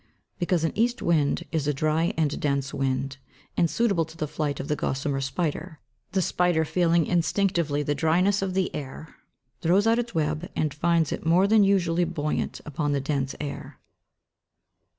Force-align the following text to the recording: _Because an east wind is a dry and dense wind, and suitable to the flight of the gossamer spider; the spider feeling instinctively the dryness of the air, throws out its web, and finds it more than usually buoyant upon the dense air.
_Because 0.39 0.63
an 0.63 0.71
east 0.73 1.03
wind 1.03 1.43
is 1.51 1.67
a 1.67 1.75
dry 1.75 2.11
and 2.17 2.39
dense 2.39 2.73
wind, 2.73 3.17
and 3.55 3.69
suitable 3.69 4.03
to 4.05 4.17
the 4.17 4.27
flight 4.27 4.59
of 4.59 4.67
the 4.67 4.75
gossamer 4.75 5.21
spider; 5.21 5.79
the 6.13 6.23
spider 6.23 6.65
feeling 6.65 7.05
instinctively 7.05 7.83
the 7.83 7.93
dryness 7.93 8.41
of 8.41 8.55
the 8.55 8.73
air, 8.73 9.13
throws 9.61 9.85
out 9.85 9.99
its 9.99 10.15
web, 10.15 10.49
and 10.55 10.73
finds 10.73 11.11
it 11.11 11.23
more 11.23 11.45
than 11.45 11.63
usually 11.63 12.03
buoyant 12.03 12.61
upon 12.65 12.93
the 12.93 12.99
dense 12.99 13.35
air. 13.39 13.77